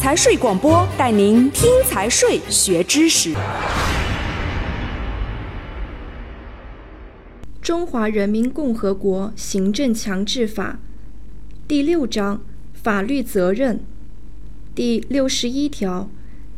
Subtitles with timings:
[0.00, 3.34] 财税广播带您听财税学知识。
[7.60, 10.78] 中华人民共和国行政强制法
[11.68, 12.42] 第六章
[12.72, 13.80] 法律责任
[14.74, 16.08] 第六十一条，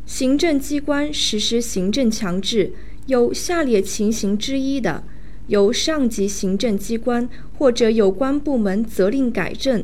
[0.06, 2.72] 行政机关实施行政强制，
[3.06, 5.02] 有下列情形之一的，
[5.48, 7.28] 由上级行政机关
[7.58, 9.82] 或者有关部门责令改正。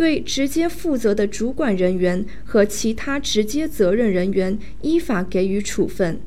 [0.00, 6.18] 对直接负责的主管人员和其他直接责任人员依法给予处分：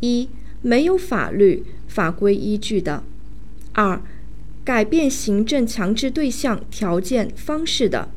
[0.00, 0.28] 一、
[0.60, 3.02] 没有法律法规依据的；
[3.72, 3.98] 二、
[4.62, 8.10] 改变行政强制对象、条件、方式的；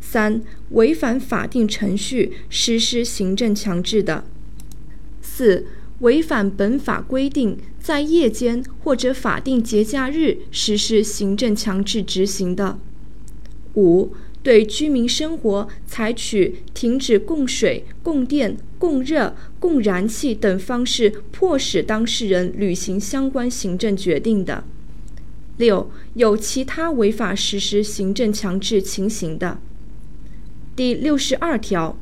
[0.00, 4.24] 三、违反法定程序实施行政强制的；
[5.20, 5.66] 四、
[5.98, 12.78] 违反本法规定在夜间或者法定节假日实施行政强制执行的。
[13.74, 14.12] 五、
[14.42, 24.64] 对居民生活采取停止供水、供电、供热、供燃气等方式，迫使当事人履行相关行政决定的。
[25.58, 29.58] 六、有其他违法实施行政强制情形的。
[30.74, 31.96] 第六十二条，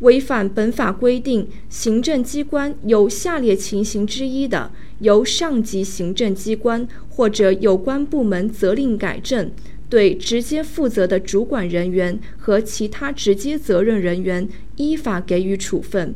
[0.00, 9.52] 违反本法规定，行政机关有下列情形之一的，由上级行政机关或者有关部门责令改正。
[9.90, 16.14] 对直接负责的主管人员和其他直接责任人员依法给予处分：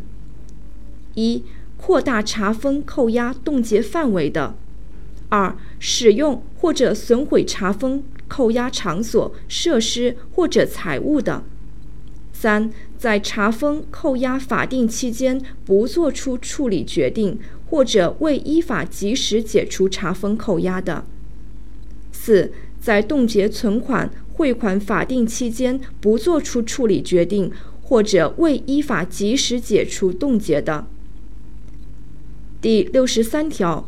[1.14, 1.44] 一、
[1.76, 4.54] 扩大查封、扣押、冻结范围的；
[5.28, 11.44] 二、使用或者损毁查封、扣押场所、设施或者财物的；
[12.32, 17.38] 三、在查封、扣押法定期间不作出处理决定，
[17.70, 21.04] 或者未依法及时解除查封、扣押的；
[22.10, 22.50] 四。
[22.88, 30.86] 在冻结存款、汇款法定期间不作出处理决定，或者未依法及时解除冻结的。
[32.62, 33.86] 第六十三条，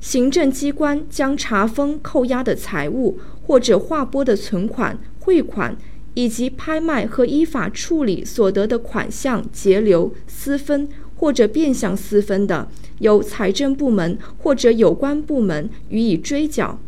[0.00, 5.76] 行政机关将查封、扣押的财物或者划拨的存款、汇款，
[6.14, 12.68] 以及拍卖和依法处理所得的款项截留、私分或者变相私分的，
[12.98, 16.80] 由财政部门或者有关部门予以追缴。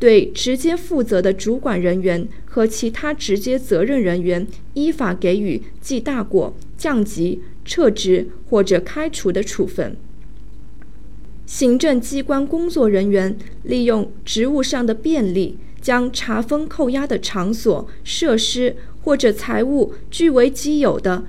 [0.00, 9.94] 对直接负责的主管人员和其他直接责任人员，依法给予记大过、降级、撤职或者开除的处分。
[11.44, 21.24] 行政机关工作人员利用职务上的便利，将查封、扣押的场所、设施或者财物据为己有的，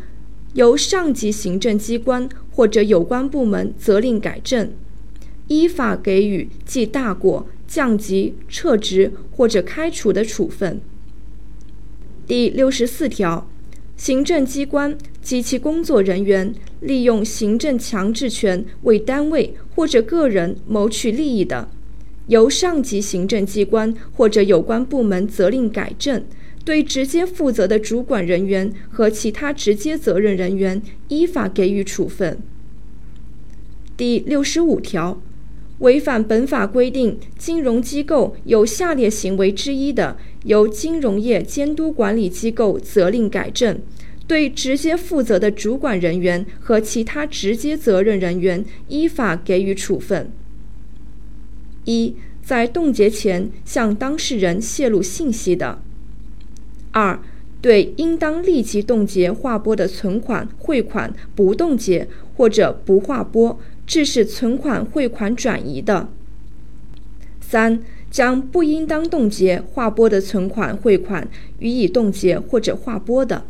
[0.53, 4.71] 由上级行政机关或者有关部门责令改正，
[5.51, 7.47] 依法给予记大过。
[7.67, 10.81] 降级、撤职或者开除的处分。
[12.27, 13.49] 第六十四条，
[13.95, 21.69] 行政机关及其工作人员利用行政强制权为单位或者个人谋取利益的，
[22.27, 26.25] 由上级行政机关或者有关部门责令改正，
[26.65, 32.37] 对直接负责的主管人员和其他直接责任人员依法给予处分。
[33.95, 35.21] 第六十五条。
[35.81, 43.79] 违反本法规定，金融机构有下列行为之一的，由金融业监督管理机构责令改正，
[44.27, 50.31] 对直接负责的主管人员和其他直接责任人员依法给予处分：
[51.85, 55.79] 一、在冻结前向当事人泄露信息的；
[56.91, 57.19] 二、
[57.59, 63.59] 对应当立即冻结划拨的存款、汇款不冻结或者不划拨。
[63.91, 66.07] 致使存款汇款转移的；
[67.41, 71.27] 三、将不应当冻结划拨的存款汇款
[71.59, 73.41] 予以冻结或者划拨的；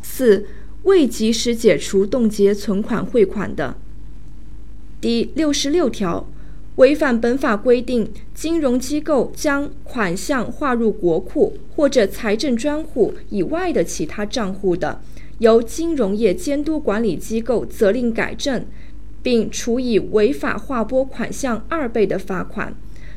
[0.00, 0.46] 四、
[0.84, 3.74] 未及时解除冻结存款汇款的。
[5.00, 6.28] 第六十六条，
[6.76, 15.00] 违反本法规定，金融机构将款项划入国库或者财政专户以外的其他账户的，
[15.38, 18.64] 由金融业监督管理机构责令改正。
[19.22, 22.74] 并处以违法划拨款项二倍的罚款，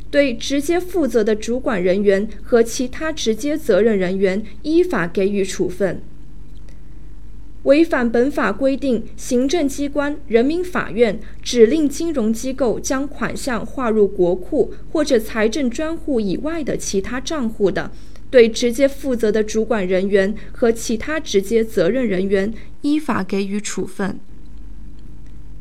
[0.10, 6.02] 对直接负责的主管人员和其他直接责任人员依法给予处分。
[7.64, 17.92] 违反本法规定，行政机关、人民法院指令金融机构将款项划入国库或者财政专户以外的其他账户的，
[18.32, 22.52] 对直接负责的主管人员和其他直接责任人员
[22.82, 24.20] 依法给予处分。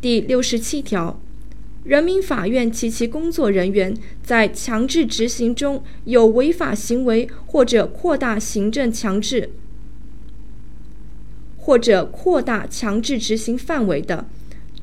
[0.00, 1.20] 第六十七条，
[1.84, 9.50] 人民法院及其工作人员在强制执行中有违法行为或者扩大行政强制
[11.58, 14.26] 或者扩大强制执行范围的，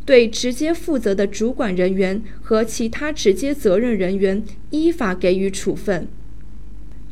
[0.06, 6.08] 对直接负责的主管人员和其他直接责任人员依法给予处分。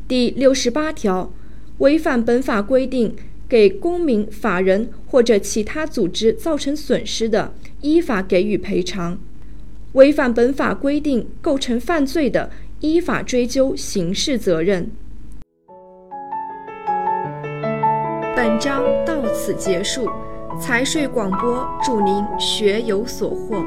[0.06, 1.34] 第六十八条，
[1.78, 3.16] 违反本法规定
[3.48, 9.16] 给公民、法人或者其他组织造成损失的，依法给予赔偿；
[9.92, 12.50] 违反本法规定构成犯罪的，
[12.80, 14.90] 依法追究刑事责任。
[18.34, 20.08] 本章到此结束。
[20.58, 23.62] 财税广播，祝您学有所获。